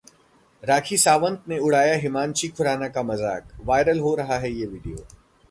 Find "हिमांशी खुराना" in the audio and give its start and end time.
1.97-2.87